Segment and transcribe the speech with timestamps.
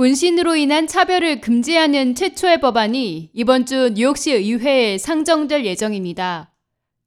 [0.00, 6.54] 문신으로 인한 차별을 금지하는 최초의 법안이 이번 주 뉴욕시 의회에 상정될 예정입니다.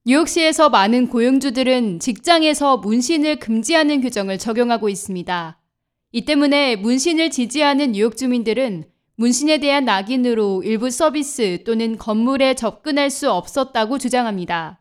[0.06, 5.60] 뉴욕시에서 많은 고용주들은 직장에서 문신을 금지하는 규정을 적용하고 있습니다.
[6.12, 8.84] 이 때문에 문신을 지지하는 뉴욕 주민들은
[9.16, 14.80] 문신에 대한 낙인으로 일부 서비스 또는 건물에 접근할 수 없었다고 주장합니다.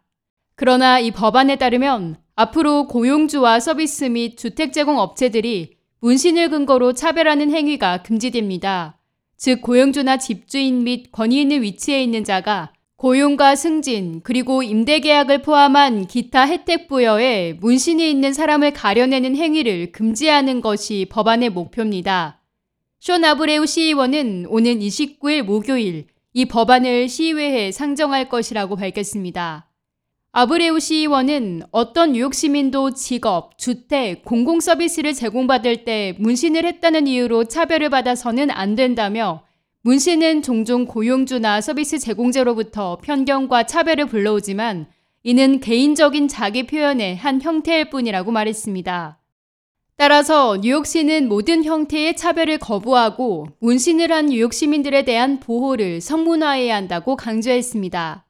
[0.53, 8.03] 그러나 이 법안에 따르면 앞으로 고용주와 서비스 및 주택 제공 업체들이 문신을 근거로 차별하는 행위가
[8.03, 8.99] 금지됩니다.
[9.37, 16.07] 즉 고용주나 집주인 및 권위 있는 위치에 있는 자가 고용과 승진 그리고 임대 계약을 포함한
[16.07, 22.41] 기타 혜택 부여에 문신이 있는 사람을 가려내는 행위를 금지하는 것이 법안의 목표입니다.
[22.99, 29.69] 쇼 아브레우 시의원은 오는 29일 목요일 이 법안을 시의회에 상정할 것이라고 밝혔습니다.
[30.35, 37.43] 아브레우 시 의원은 어떤 뉴욕 시민도 직업, 주택, 공공 서비스를 제공받을 때 문신을 했다는 이유로
[37.43, 39.43] 차별을 받아서는 안 된다며
[39.83, 44.87] 문신은 종종 고용주나 서비스 제공자로부터 편견과 차별을 불러오지만
[45.21, 49.19] 이는 개인적인 자기 표현의 한 형태일 뿐이라고 말했습니다.
[49.97, 58.25] 따라서 뉴욕시는 모든 형태의 차별을 거부하고 문신을 한 뉴욕 시민들에 대한 보호를 성문화해야 한다고 강조했습니다.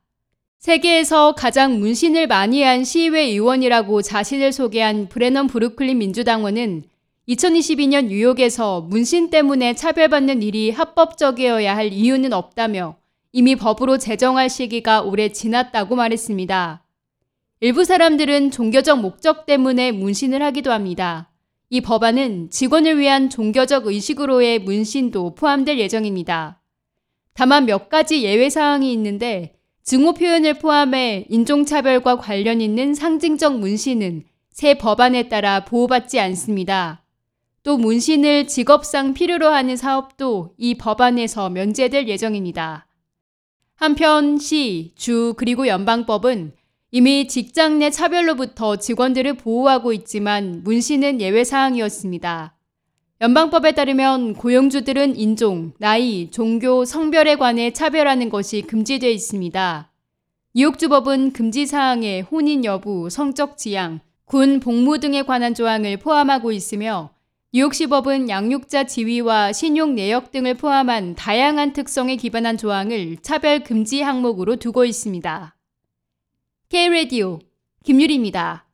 [0.64, 6.83] 세계에서 가장 문신을 많이 한 시의회 의원이라고 자신을 소개한 브레넌 브루클린 민주당원은
[7.28, 12.95] 2022년 뉴욕에서 문신 때문에 차별받는 일이 합법적이어야 할 이유는 없다며
[13.33, 16.86] 이미 법으로 제정할 시기가 오래 지났다고 말했습니다.
[17.59, 21.30] 일부 사람들은 종교적 목적 때문에 문신을 하기도 합니다.
[21.72, 26.61] 이 법안은 직원을 위한 종교적 의식으로의 문신도 포함될 예정입니다.
[27.33, 34.78] 다만 몇 가지 예외 사항이 있는데 증오 표현을 포함해 인종차별과 관련 있는 상징적 문신은 새
[34.78, 37.03] 법안에 따라 보호받지 않습니다.
[37.64, 42.88] 또 문신을 직업상 필요로 하는 사업도 이 법안에서 면제될 예정입니다.
[43.76, 46.54] 한편 시, 주, 그리고 연방법은
[46.92, 52.52] 이미 직장 내 차별로부터 직원들을 보호하고 있지만 문신은 예외 사항이었습니다.
[53.23, 59.89] 연방법에 따르면 고용주들은 인종, 나이, 종교, 성별에 관해 차별하는 것이 금지되어 있습니다.
[60.56, 67.12] 뉴욕주법은 금지 사항에 혼인 여부, 성적 지향, 군 복무 등에 관한 조항을 포함하고 있으며
[67.54, 74.83] 뉴욕시법은 양육자 지위와 신용 내역 등을 포함한 다양한 특성에 기반한 조항을 차별 금지 항목으로 두고
[74.83, 75.56] 있습니다.
[76.67, 77.39] K-Radio
[77.86, 78.66] 김유리입니다.